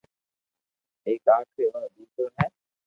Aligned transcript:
ايڪ 1.07 1.25
آخري 1.37 1.63
وارو 1.71 1.89
ديڪرو 1.95 2.27
ھي 2.37 2.47